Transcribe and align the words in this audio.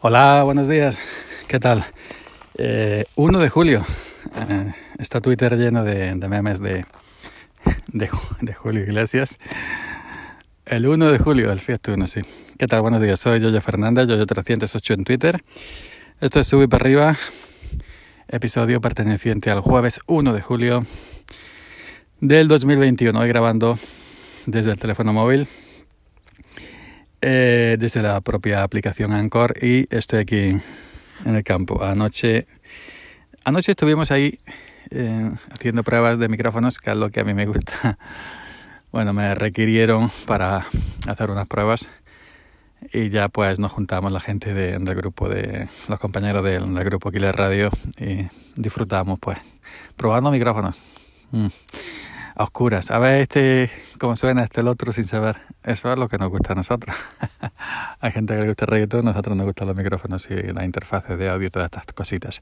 Hola, 0.00 0.44
buenos 0.44 0.68
días. 0.68 1.00
¿Qué 1.48 1.58
tal? 1.58 1.84
Eh, 2.56 3.04
1 3.16 3.38
de 3.40 3.48
julio. 3.48 3.84
Eh, 4.48 4.72
está 5.00 5.20
Twitter 5.20 5.56
lleno 5.56 5.82
de, 5.82 6.14
memes 6.14 6.60
de, 6.60 6.84
de, 7.88 8.08
de, 8.40 8.54
Julio 8.54 8.84
Iglesias. 8.84 9.40
El 10.66 10.86
1 10.86 11.10
de 11.10 11.18
julio, 11.18 11.50
el 11.50 11.58
Fiat 11.58 11.88
1, 11.88 12.06
sí. 12.06 12.20
¿Qué 12.56 12.68
tal? 12.68 12.82
Buenos 12.82 13.02
días. 13.02 13.18
Soy 13.18 13.40
Yoyo 13.40 13.60
Fernández, 13.60 14.06
Yoyo308 14.06 14.94
en 14.94 15.04
Twitter. 15.04 15.42
Esto 16.20 16.38
es 16.38 16.46
Sube 16.46 16.68
para 16.68 16.84
arriba. 16.84 17.16
Episodio 18.28 18.80
perteneciente 18.80 19.50
al 19.50 19.62
jueves 19.62 19.98
1 20.06 20.32
de 20.32 20.40
julio 20.40 20.86
del 22.20 22.46
2021. 22.46 23.18
Hoy 23.18 23.26
grabando 23.26 23.76
desde 24.46 24.70
el 24.70 24.78
teléfono 24.78 25.12
móvil 25.12 25.48
eh, 27.20 27.76
desde 27.78 28.02
la 28.02 28.20
propia 28.20 28.62
aplicación 28.62 29.12
Anchor 29.12 29.54
y 29.62 29.86
estoy 29.90 30.20
aquí 30.20 30.48
en 31.24 31.34
el 31.34 31.44
campo. 31.44 31.82
Anoche, 31.82 32.46
anoche 33.44 33.72
estuvimos 33.72 34.10
ahí 34.10 34.38
eh, 34.90 35.30
haciendo 35.50 35.82
pruebas 35.82 36.18
de 36.18 36.28
micrófonos, 36.28 36.78
que 36.78 36.90
es 36.90 36.96
lo 36.96 37.10
que 37.10 37.20
a 37.20 37.24
mí 37.24 37.34
me 37.34 37.46
gusta. 37.46 37.98
Bueno, 38.90 39.12
me 39.12 39.34
requirieron 39.34 40.10
para 40.26 40.64
hacer 41.06 41.30
unas 41.30 41.46
pruebas 41.46 41.90
y 42.90 43.10
ya 43.10 43.28
pues 43.28 43.58
nos 43.58 43.70
juntamos 43.70 44.10
la 44.10 44.18
gente 44.18 44.54
de, 44.54 44.78
del 44.78 44.94
grupo 44.94 45.28
de 45.28 45.68
los 45.88 46.00
compañeros 46.00 46.42
del, 46.42 46.64
grupo 46.84 47.10
Killer 47.10 47.36
Radio 47.36 47.68
y 47.98 48.28
disfrutamos 48.56 49.18
pues 49.18 49.36
probando 49.94 50.30
micrófonos. 50.30 50.78
Mm 51.32 51.48
oscuras. 52.38 52.90
A 52.90 52.98
ver 52.98 53.20
este 53.20 53.70
cómo 53.98 54.16
suena 54.16 54.44
este 54.44 54.60
el 54.60 54.68
otro 54.68 54.92
sin 54.92 55.04
saber. 55.04 55.36
Eso 55.62 55.92
es 55.92 55.98
lo 55.98 56.08
que 56.08 56.18
nos 56.18 56.30
gusta 56.30 56.52
a 56.52 56.56
nosotros. 56.56 56.96
Hay 58.00 58.12
gente 58.12 58.34
que 58.34 58.40
le 58.40 58.46
gusta 58.46 58.64
el 58.64 58.70
reggaetón, 58.70 59.04
nosotros 59.04 59.36
nos 59.36 59.46
gustan 59.46 59.68
los 59.68 59.76
micrófonos 59.76 60.28
y 60.30 60.34
las 60.52 60.64
interfaces 60.64 61.18
de 61.18 61.28
audio 61.28 61.48
y 61.48 61.50
todas 61.50 61.66
estas 61.66 61.84
cositas. 61.92 62.40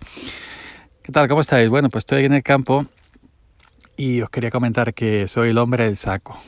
¿Qué 1.02 1.12
tal? 1.12 1.28
¿Cómo 1.28 1.40
estáis? 1.40 1.68
Bueno, 1.68 1.88
pues 1.88 2.02
estoy 2.02 2.18
aquí 2.18 2.26
en 2.26 2.34
el 2.34 2.42
campo 2.42 2.86
y 3.96 4.20
os 4.20 4.30
quería 4.30 4.50
comentar 4.50 4.92
que 4.92 5.26
soy 5.26 5.50
el 5.50 5.58
hombre 5.58 5.86
del 5.86 5.96
saco. 5.96 6.38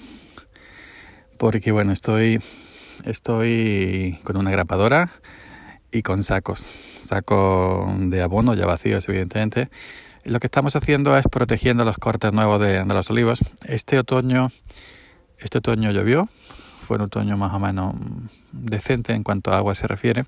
Porque 1.38 1.72
bueno, 1.72 1.92
estoy 1.92 2.40
estoy 3.04 4.18
con 4.24 4.36
una 4.36 4.50
grapadora 4.50 5.10
y 5.90 6.02
con 6.02 6.22
sacos. 6.22 6.60
Saco 6.60 7.90
de 7.98 8.20
abono 8.20 8.54
ya 8.54 8.66
vacíos, 8.66 9.08
evidentemente 9.08 9.70
lo 10.28 10.40
que 10.40 10.46
estamos 10.46 10.76
haciendo 10.76 11.16
es 11.16 11.26
protegiendo 11.26 11.84
los 11.84 11.98
cortes 11.98 12.32
nuevos 12.32 12.60
de, 12.60 12.84
de, 12.84 12.94
los 12.94 13.10
olivos. 13.10 13.40
Este 13.64 13.98
otoño, 13.98 14.50
este 15.38 15.58
otoño 15.58 15.90
llovió, 15.90 16.28
fue 16.80 16.96
un 16.96 17.04
otoño 17.04 17.36
más 17.36 17.52
o 17.54 17.58
menos 17.58 17.94
decente 18.52 19.14
en 19.14 19.24
cuanto 19.24 19.52
a 19.52 19.58
agua 19.58 19.74
se 19.74 19.86
refiere. 19.86 20.26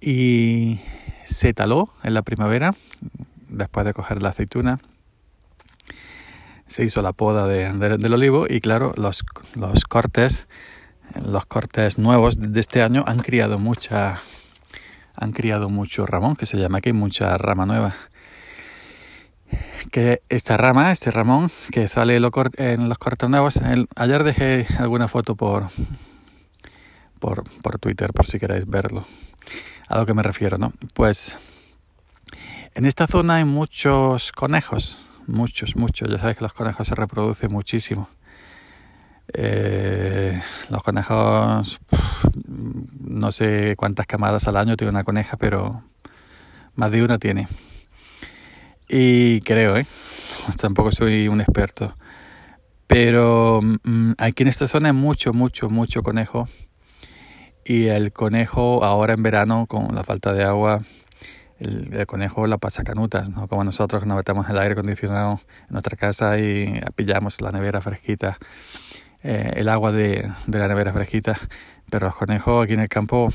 Y 0.00 0.80
se 1.24 1.54
taló 1.54 1.90
en 2.02 2.14
la 2.14 2.22
primavera, 2.22 2.74
después 3.48 3.86
de 3.86 3.94
coger 3.94 4.22
la 4.22 4.30
aceituna. 4.30 4.80
Se 6.66 6.84
hizo 6.84 7.02
la 7.02 7.12
poda 7.12 7.46
de, 7.46 7.72
de, 7.72 7.98
del 7.98 8.14
olivo 8.14 8.46
y 8.48 8.60
claro, 8.60 8.94
los, 8.96 9.24
los 9.54 9.84
cortes, 9.84 10.48
los 11.22 11.44
cortes 11.44 11.98
nuevos 11.98 12.36
de 12.38 12.58
este 12.58 12.82
año 12.82 13.04
han 13.06 13.18
criado 13.18 13.58
mucha, 13.58 14.20
han 15.14 15.32
criado 15.32 15.68
mucho 15.68 16.06
ramón, 16.06 16.34
que 16.34 16.46
se 16.46 16.58
llama 16.58 16.78
aquí, 16.78 16.94
mucha 16.94 17.36
rama 17.36 17.66
nueva 17.66 17.94
que 19.90 20.22
esta 20.28 20.56
rama, 20.56 20.92
este 20.92 21.10
ramón, 21.10 21.50
que 21.70 21.88
sale 21.88 22.16
en 22.16 22.88
los 22.88 22.98
cortes 22.98 23.28
nuevos, 23.28 23.56
el, 23.56 23.88
ayer 23.96 24.24
dejé 24.24 24.66
alguna 24.78 25.08
foto 25.08 25.36
por, 25.36 25.68
por, 27.18 27.44
por 27.60 27.78
Twitter, 27.78 28.12
por 28.12 28.26
si 28.26 28.38
queréis 28.38 28.66
verlo, 28.66 29.04
a 29.88 29.98
lo 29.98 30.06
que 30.06 30.14
me 30.14 30.22
refiero, 30.22 30.58
¿no? 30.58 30.72
Pues 30.94 31.36
en 32.74 32.86
esta 32.86 33.06
zona 33.06 33.36
hay 33.36 33.44
muchos 33.44 34.32
conejos, 34.32 34.98
muchos, 35.26 35.76
muchos, 35.76 36.08
ya 36.08 36.18
sabéis 36.18 36.38
que 36.38 36.44
los 36.44 36.52
conejos 36.52 36.88
se 36.88 36.94
reproducen 36.94 37.52
muchísimo. 37.52 38.08
Eh, 39.34 40.42
los 40.68 40.82
conejos, 40.82 41.80
no 43.00 43.32
sé 43.32 43.74
cuántas 43.76 44.06
camadas 44.06 44.48
al 44.48 44.56
año 44.56 44.76
tiene 44.76 44.90
una 44.90 45.04
coneja, 45.04 45.36
pero 45.36 45.82
más 46.74 46.90
de 46.90 47.02
una 47.02 47.18
tiene. 47.18 47.48
Y 48.88 49.40
creo, 49.42 49.76
¿eh? 49.76 49.86
Tampoco 50.60 50.92
soy 50.92 51.28
un 51.28 51.40
experto. 51.40 51.96
Pero 52.86 53.60
mmm, 53.62 54.12
aquí 54.18 54.42
en 54.42 54.48
esta 54.48 54.68
zona 54.68 54.88
hay 54.88 54.94
mucho, 54.94 55.32
mucho, 55.32 55.70
mucho 55.70 56.02
conejo. 56.02 56.48
Y 57.64 57.86
el 57.86 58.12
conejo 58.12 58.84
ahora 58.84 59.14
en 59.14 59.22
verano, 59.22 59.66
con 59.66 59.94
la 59.94 60.02
falta 60.02 60.32
de 60.32 60.44
agua, 60.44 60.82
el, 61.58 62.06
conejo 62.06 62.46
la 62.46 62.58
pasa 62.58 62.82
canutas, 62.82 63.28
¿no? 63.28 63.46
Como 63.46 63.62
nosotros 63.64 64.04
nos 64.04 64.16
metemos 64.16 64.48
el 64.50 64.58
aire 64.58 64.72
acondicionado 64.72 65.40
en 65.60 65.68
nuestra 65.70 65.96
casa 65.96 66.38
y 66.38 66.80
pillamos 66.96 67.40
la 67.40 67.52
nevera 67.52 67.80
fresquita, 67.80 68.38
eh, 69.22 69.52
el 69.56 69.68
agua 69.68 69.92
de, 69.92 70.30
de 70.46 70.58
la 70.58 70.68
nevera 70.68 70.92
fresquita. 70.92 71.38
Pero 71.88 72.06
los 72.06 72.16
conejos 72.16 72.64
aquí 72.64 72.74
en 72.74 72.80
el 72.80 72.88
campo 72.88 73.32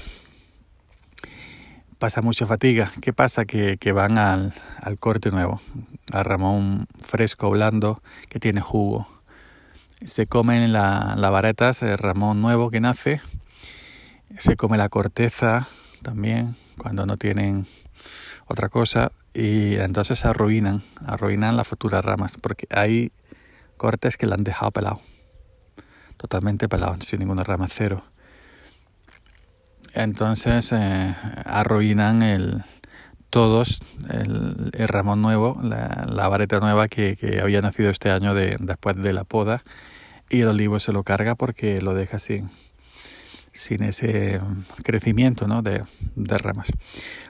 pasa 2.00 2.22
mucha 2.22 2.46
fatiga. 2.46 2.92
¿Qué 3.02 3.14
pasa? 3.14 3.46
Que, 3.46 3.78
van 3.92 4.18
al, 4.18 4.54
corte 5.00 5.32
nuevo, 5.32 5.62
al 6.12 6.26
ramón 6.26 6.88
fresco, 7.00 7.50
blando, 7.50 8.02
que 8.30 8.40
tiene 8.40 8.62
jugo. 8.62 9.08
Se 10.06 10.28
comen 10.28 10.74
la, 10.74 11.16
la 11.18 11.30
varetas, 11.30 11.82
el 11.82 11.98
ramón 11.98 12.42
nuevo 12.42 12.70
que 12.70 12.80
nace. 12.80 13.22
Se 14.38 14.56
come 14.56 14.78
la 14.78 14.90
corteza 14.90 15.68
también, 16.04 16.56
cuando 16.78 17.06
no 17.06 17.18
tienen 17.18 17.66
otra 18.48 18.70
cosa. 18.70 19.12
Y 19.34 19.76
entonces 19.76 20.26
arruinan, 20.26 20.84
arruinan 21.06 21.58
las 21.58 21.68
futuras 21.68 22.04
ramas, 22.04 22.38
porque 22.40 22.68
hay 22.70 23.12
cortes 23.78 24.18
que 24.18 24.28
la 24.28 24.36
han 24.36 24.44
dejado 24.44 24.72
pelado. 24.72 25.02
Totalmente 26.18 26.68
pelado, 26.68 26.98
sin 27.02 27.20
ninguna 27.20 27.44
rama, 27.44 27.68
cero 27.70 28.04
entonces 29.98 30.72
eh, 30.74 31.16
arruinan 31.46 32.22
el, 32.22 32.64
todos 33.30 33.80
el, 34.10 34.72
ramón 34.88 35.22
nuevo, 35.22 35.60
la, 35.62 36.06
la 36.08 36.28
vareta 36.28 36.60
nueva 36.60 36.88
que, 36.88 37.40
había 37.42 37.62
nacido 37.62 37.90
este 37.90 38.12
año 38.12 38.34
de, 38.34 38.58
después 38.60 38.96
de 38.96 39.14
la 39.14 39.24
poda 39.24 39.64
y 40.30 40.42
el 40.42 40.50
olivo 40.50 40.80
se 40.80 40.92
lo 40.92 41.04
carga 41.04 41.36
porque 41.36 41.82
lo 41.82 41.96
deja 41.96 42.20
sin, 42.20 42.50
sin 43.54 43.84
ese 43.84 44.40
crecimiento 44.84 45.48
¿no? 45.48 45.62
de, 45.62 45.84
de 46.16 46.38
ramas. 46.38 46.68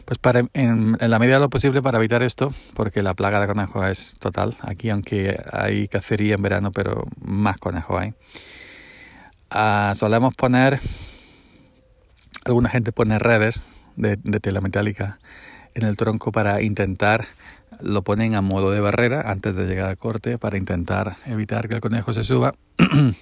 Pues 0.03 0.17
para, 0.17 0.43
en, 0.53 0.97
la 0.99 1.19
medida 1.19 1.35
de 1.35 1.41
lo 1.41 1.49
posible 1.49 1.81
para 1.81 1.99
evitar 1.99 2.21
esto, 2.21 2.53
porque 2.73 3.01
la 3.01 3.13
plaga 3.13 3.39
de 3.39 3.47
conejo 3.47 3.85
es 3.85 4.15
total, 4.19 4.55
aquí 4.61 4.89
aunque 4.89 5.39
hay 5.51 5.87
cacería 5.87 6.35
en 6.35 6.41
verano, 6.41 6.71
pero 6.71 7.05
más 7.21 7.57
conejo 7.57 7.97
hay, 7.97 8.13
uh, 9.53 9.95
solemos 9.95 10.35
poner 10.35 10.79
alguna 12.47 12.69
gente 12.69 12.91
pone 12.91 13.19
redes 13.19 13.63
de, 13.95 14.17
de 14.23 14.39
tela 14.39 14.61
metálica 14.61 15.19
en 15.73 15.85
el 15.85 15.95
tronco 15.95 16.31
para 16.31 16.61
intentar, 16.61 17.25
lo 17.79 18.01
ponen 18.01 18.35
a 18.35 18.41
modo 18.41 18.71
de 18.71 18.79
barrera 18.79 19.29
antes 19.29 19.55
de 19.55 19.67
llegar 19.67 19.89
al 19.89 19.97
corte 19.97 20.37
para 20.37 20.57
intentar 20.57 21.17
evitar 21.27 21.67
que 21.69 21.75
el 21.75 21.81
conejo 21.81 22.13
se 22.13 22.23
suba. 22.23 22.55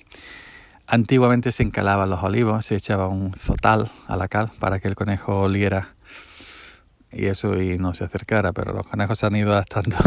Antiguamente 0.87 1.51
se 1.51 1.63
encalaban 1.63 2.09
los 2.09 2.23
olivos, 2.23 2.65
se 2.65 2.75
echaba 2.75 3.07
un 3.07 3.33
zotal 3.33 3.89
a 4.07 4.15
la 4.15 4.27
cal 4.27 4.51
para 4.59 4.79
que 4.79 4.87
el 4.87 4.95
conejo 4.95 5.41
oliera 5.41 5.95
y 7.11 7.25
eso 7.25 7.59
y 7.59 7.77
no 7.77 7.93
se 7.93 8.03
acercara, 8.03 8.53
pero 8.53 8.73
los 8.73 8.85
conejos 8.87 9.19
se 9.19 9.25
han 9.25 9.35
ido 9.35 9.51
adaptando. 9.51 9.97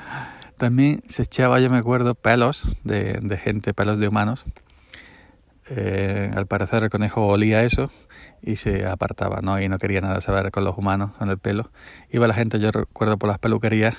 También 0.58 1.02
se 1.06 1.22
echaba, 1.22 1.60
yo 1.60 1.70
me 1.70 1.78
acuerdo, 1.78 2.14
pelos 2.14 2.68
de, 2.84 3.18
de 3.22 3.36
gente, 3.38 3.74
pelos 3.74 3.98
de 3.98 4.08
humanos. 4.08 4.44
Eh, 5.70 6.30
al 6.34 6.46
parecer 6.46 6.82
el 6.82 6.90
conejo 6.90 7.26
olía 7.26 7.62
eso 7.62 7.90
y 8.42 8.56
se 8.56 8.86
apartaba, 8.86 9.40
¿no? 9.42 9.60
Y 9.60 9.68
no 9.68 9.78
quería 9.78 10.00
nada 10.00 10.20
saber 10.20 10.50
con 10.50 10.64
los 10.64 10.78
humanos, 10.78 11.12
con 11.18 11.28
el 11.28 11.38
pelo. 11.38 11.70
Iba 12.10 12.26
la 12.26 12.34
gente, 12.34 12.58
yo 12.58 12.70
recuerdo 12.70 13.18
por 13.18 13.28
las 13.28 13.38
peluquerías, 13.38 13.96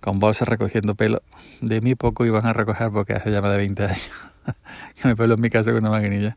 con 0.00 0.18
bolsas 0.18 0.48
recogiendo 0.48 0.94
pelo. 0.94 1.22
De 1.60 1.80
mí 1.80 1.94
poco 1.94 2.24
iban 2.26 2.46
a 2.46 2.52
recoger 2.52 2.90
porque 2.90 3.14
hace 3.14 3.30
ya 3.30 3.40
más 3.40 3.52
de 3.52 3.58
20 3.58 3.84
años 3.84 4.10
que 5.00 5.08
me 5.08 5.16
pelo 5.16 5.34
en 5.34 5.40
mi 5.40 5.50
casa 5.50 5.70
con 5.72 5.80
una 5.80 5.90
maquinilla. 5.90 6.36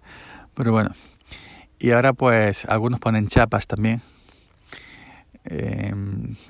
Pero 0.54 0.71
bueno. 0.71 0.92
Y 1.80 1.92
ahora 1.92 2.13
pues 2.13 2.66
algunos 2.66 3.00
ponen 3.00 3.27
chapas 3.27 3.66
también. 3.66 4.01
Eh, 5.45 5.94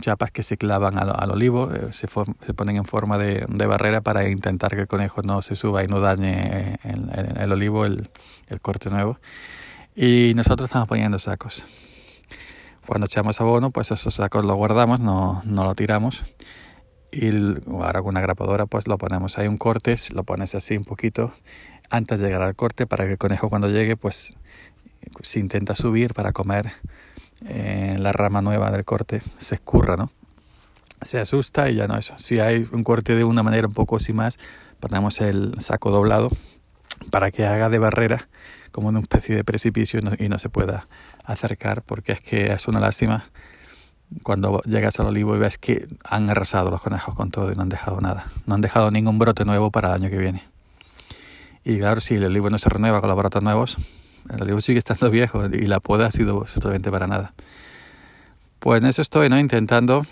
chapas 0.02 0.32
que 0.32 0.44
se 0.44 0.58
clavan 0.58 0.98
al, 0.98 1.14
al 1.16 1.32
olivo, 1.32 1.72
eh, 1.72 1.94
se, 1.94 2.08
se, 2.08 2.54
ponen 2.54 2.76
en 2.76 2.86
forma 2.86 3.18
de, 3.18 3.46
de, 3.48 3.66
barrera 3.66 4.02
para 4.02 4.28
intentar 4.28 4.72
que 4.72 4.82
el 4.82 4.88
conejo 4.88 5.22
no 5.22 5.42
se 5.42 5.56
suba 5.56 5.84
y 5.84 5.88
no 5.88 6.00
dañe 6.00 6.80
el, 6.84 7.10
el, 7.14 7.38
el 7.38 7.52
olivo, 7.52 7.86
el, 7.86 8.10
el 8.48 8.62
corte 8.62 8.90
nuevo. 8.90 9.20
Y 9.96 10.34
nosotros 10.36 10.70
estamos 10.70 10.88
poniendo 10.88 11.20
sacos. 11.20 11.66
Cuando 12.86 13.06
echamos 13.06 13.40
abono, 13.40 13.70
pues 13.70 13.92
esos 13.92 14.16
sacos 14.16 14.44
los 14.44 14.56
guardamos, 14.56 15.00
no, 15.00 15.44
no 15.46 15.64
lo 15.64 15.76
tiramos. 15.76 16.24
Y 17.12 17.30
ahora 17.72 18.02
con 18.02 18.10
una 18.10 18.22
grapadora, 18.22 18.66
pues 18.66 18.88
lo 18.88 18.98
ponemos 18.98 19.38
ahí 19.38 19.48
un 19.48 19.58
corte, 19.58 19.96
lo 20.14 20.24
pones 20.24 20.56
así 20.56 20.78
un 20.78 20.86
poquito 20.86 21.34
antes 21.90 22.20
de 22.20 22.26
llegar 22.26 22.42
al 22.44 22.56
corte 22.56 22.88
para 22.88 23.06
que 23.06 23.14
el 23.14 23.18
conejo 23.18 23.50
cuando 23.50 23.70
llegue, 23.70 23.96
pues 23.96 24.36
se 25.22 25.40
intenta 25.40 25.76
subir 25.76 26.14
para 26.14 26.32
comer 26.34 26.72
eh, 27.46 27.96
la 28.00 28.12
rama 28.12 28.42
nueva 28.42 28.72
del 28.72 28.86
corte 28.86 29.22
se 29.38 29.56
escurra, 29.56 29.96
¿no? 29.96 30.12
Se 31.02 31.20
asusta 31.20 31.70
y 31.70 31.76
ya 31.76 31.88
no 31.88 31.98
eso. 31.98 32.14
Si 32.18 32.40
hay 32.40 32.68
un 32.72 32.84
corte 32.84 33.16
de 33.16 33.24
una 33.24 33.44
manera 33.44 33.68
un 33.68 33.74
poco 33.74 33.96
así 33.96 34.12
más, 34.12 34.38
ponemos 34.80 35.22
el 35.22 35.56
saco 35.60 35.92
doblado 35.92 36.30
para 37.10 37.32
que 37.32 37.46
haga 37.46 37.70
de 37.70 37.80
barrera 37.80 38.28
como 38.72 38.90
una 38.90 39.00
especie 39.00 39.36
de 39.36 39.44
precipicio 39.44 40.00
y 40.20 40.30
no, 40.30 40.40
se 40.40 40.50
pueda 40.50 40.88
acercar 41.24 41.82
porque 41.84 42.12
es 42.12 42.22
que 42.22 42.52
es 42.52 42.68
una 42.68 42.80
lástima 42.80 43.26
cuando 44.24 44.62
llegas 44.64 45.00
al 45.00 45.08
olivo 45.08 45.36
y 45.36 45.40
ves 45.40 45.58
que 45.58 45.88
han 46.04 46.30
arrasado 46.30 46.70
los 46.70 46.82
conejos 46.82 47.16
con 47.16 47.32
todo 47.32 47.52
y 47.52 47.56
no 47.56 47.62
han 47.62 47.70
dejado 47.70 48.02
nada. 48.02 48.26
No 48.46 48.56
han 48.56 48.62
dejado 48.62 48.92
ningún 48.92 49.20
brote 49.20 49.46
nuevo 49.46 49.72
para 49.72 49.90
el 49.90 50.02
año 50.02 50.10
que 50.10 50.18
viene. 50.18 50.44
Y 51.64 51.78
claro, 51.78 52.02
si 52.02 52.16
el 52.16 52.26
olivo 52.26 52.50
no 52.50 52.58
se 52.58 52.70
renueva 52.70 53.02
con 53.02 53.10
los 53.10 53.18
brotes 53.18 53.42
nuevos, 53.42 53.78
el 54.30 54.42
olivo 54.42 54.62
sigue 54.62 54.80
estando 54.80 55.10
viejo 55.12 55.46
y 55.46 55.66
la 55.66 55.80
poda 55.80 56.08
ha 56.08 56.12
sido 56.12 56.42
absolutamente 56.42 56.92
para 56.92 57.08
nada. 57.08 57.34
Pues 58.60 58.82
en 58.82 58.88
eso 58.88 59.02
estoy, 59.02 59.30
¿no? 59.30 59.40
Intentando. 59.40 60.06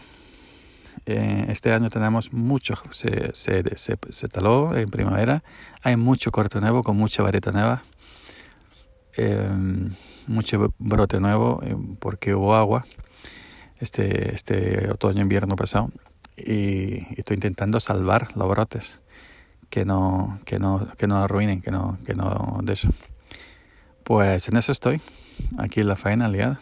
Eh, 1.05 1.45
este 1.49 1.71
año 1.71 1.89
tenemos 1.89 2.33
mucho, 2.33 2.73
se, 2.89 3.31
se, 3.33 3.63
se, 3.77 4.27
taló 4.27 4.75
en 4.75 4.89
primavera, 4.89 5.43
hay 5.81 5.95
mucho 5.95 6.31
corte 6.31 6.59
nuevo 6.59 6.83
con 6.83 6.97
mucha 6.97 7.23
vareta 7.23 7.51
nueva, 7.51 7.83
eh, 9.15 9.49
mucho 10.27 10.73
brote 10.79 11.19
nuevo 11.19 11.61
eh, 11.63 11.77
porque 11.99 12.33
hubo 12.35 12.55
agua 12.55 12.83
este, 13.79 14.33
este 14.33 14.89
otoño-invierno 14.91 15.55
pasado 15.55 15.91
y, 16.35 17.15
estoy 17.17 17.35
intentando 17.35 17.79
salvar 17.79 18.35
los 18.35 18.47
brotes 18.49 18.99
que 19.69 19.85
no, 19.85 20.39
que 20.45 20.59
no, 20.59 20.87
que 20.97 21.07
no 21.07 21.17
arruinen, 21.17 21.61
que 21.61 21.71
no, 21.71 21.97
que 22.05 22.15
no 22.15 22.59
de 22.63 22.73
eso. 22.73 22.89
Pues 24.07 24.47
en 24.47 24.55
eso 24.55 24.71
estoy, 24.71 25.01
aquí 25.57 25.81
en 25.81 25.89
la 25.89 25.97
faena 25.97 26.29
liada, 26.29 26.61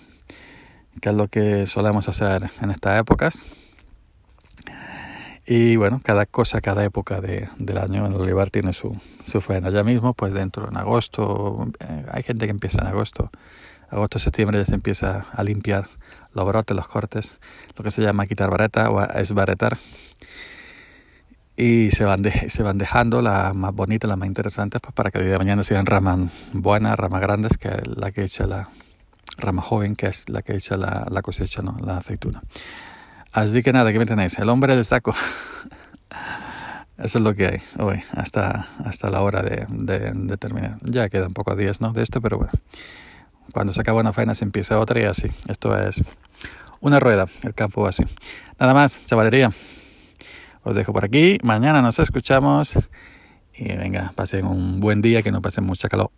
que 0.99 1.09
es 1.09 1.15
lo 1.15 1.27
que 1.27 1.67
solemos 1.67 2.09
hacer 2.09 2.49
en 2.59 2.71
estas 2.71 2.99
épocas. 2.99 3.45
Y 5.45 5.75
bueno, 5.75 6.01
cada 6.03 6.25
cosa, 6.25 6.59
cada 6.59 6.83
época 6.83 7.21
de, 7.21 7.47
del 7.59 7.77
año 7.77 8.07
el 8.07 8.15
olivar 8.15 8.49
tiene 8.49 8.73
su, 8.73 8.99
su 9.23 9.41
faena. 9.41 9.69
Ya 9.69 9.83
mismo, 9.83 10.15
pues 10.15 10.33
dentro, 10.33 10.67
en 10.67 10.75
agosto, 10.75 11.67
eh, 11.81 12.05
hay 12.11 12.23
gente 12.23 12.45
que 12.45 12.51
empieza 12.51 12.81
en 12.81 12.87
agosto, 12.87 13.29
agosto, 13.91 14.17
septiembre 14.17 14.57
ya 14.57 14.65
se 14.65 14.73
empieza 14.73 15.27
a 15.31 15.43
limpiar 15.43 15.85
los 16.33 16.47
brotes, 16.47 16.75
los 16.75 16.87
cortes, 16.87 17.37
lo 17.77 17.83
que 17.83 17.91
se 17.91 18.01
llama 18.01 18.25
quitar 18.25 18.49
vareta 18.49 18.89
o 18.89 19.03
esbaretar. 19.03 19.77
Y 21.57 21.91
se 21.91 22.03
van, 22.03 22.23
se 22.49 22.63
van 22.63 22.77
dejando 22.77 23.21
las 23.21 23.55
más 23.55 23.73
bonitas, 23.73 24.09
las 24.09 24.17
más 24.17 24.27
interesantes, 24.27 24.81
pues 24.81 24.93
para 24.93 25.09
que 25.09 25.19
el 25.19 25.23
día 25.23 25.33
de 25.33 25.39
mañana 25.39 25.63
sean 25.63 25.85
ramas 25.85 26.31
buenas, 26.51 26.97
ramas 26.97 27.21
grandes, 27.21 27.57
que 27.57 27.69
es 27.69 27.87
la 27.95 28.11
que 28.11 28.23
echa 28.23 28.45
la 28.45 28.69
rama 29.37 29.61
joven, 29.61 29.95
que 29.95 30.07
es 30.07 30.27
la 30.29 30.41
que 30.41 30.55
echa 30.55 30.75
la, 30.75 31.07
la 31.09 31.21
cosecha, 31.21 31.61
¿no? 31.61 31.77
la 31.83 31.97
aceituna. 31.97 32.41
Así 33.31 33.63
que 33.63 33.71
nada, 33.73 33.91
¿qué 33.91 33.99
me 33.99 34.05
tenéis? 34.05 34.37
El 34.37 34.49
hombre 34.49 34.75
del 34.75 34.85
saco. 34.85 35.13
Eso 36.97 37.17
es 37.17 37.23
lo 37.23 37.35
que 37.35 37.47
hay 37.47 37.57
hoy, 37.77 38.01
hasta, 38.13 38.67
hasta 38.85 39.09
la 39.09 39.21
hora 39.21 39.41
de, 39.41 39.65
de, 39.69 40.11
de 40.13 40.37
terminar. 40.37 40.77
Ya 40.81 41.09
quedan 41.09 41.33
pocos 41.33 41.57
días 41.57 41.81
¿no? 41.81 41.91
de 41.91 42.03
esto, 42.03 42.21
pero 42.21 42.37
bueno. 42.37 42.53
Cuando 43.51 43.73
se 43.73 43.81
acaba 43.81 43.99
una 43.99 44.13
faena 44.13 44.35
se 44.35 44.45
empieza 44.45 44.79
otra 44.79 45.01
y 45.01 45.03
así. 45.03 45.27
Esto 45.47 45.77
es 45.77 46.03
una 46.79 46.99
rueda, 46.99 47.27
el 47.43 47.53
campo 47.53 47.85
así. 47.87 48.03
Nada 48.59 48.73
más, 48.73 49.03
chavalería. 49.05 49.51
Os 50.65 50.75
dejo 50.75 50.91
por 50.93 51.05
aquí. 51.05 51.37
Mañana 51.43 51.83
nos 51.83 51.99
escuchamos. 51.99 52.79
Y 53.53 53.65
venga, 53.77 54.13
pasen 54.15 54.47
un 54.47 54.79
buen 54.79 54.99
día, 54.99 55.21
que 55.21 55.31
no 55.31 55.39
pasen 55.39 55.63
mucha 55.63 55.87
calor. 55.87 56.09